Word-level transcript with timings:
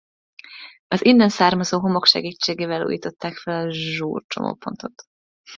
Az 0.87 1.05
innen 1.05 1.29
származó 1.29 1.79
homok 1.79 2.05
segítségével 2.05 2.85
újították 2.85 3.33
fel 3.33 3.67
a 3.67 3.69
Joure 3.73 4.23
csomópontot. 4.27 5.03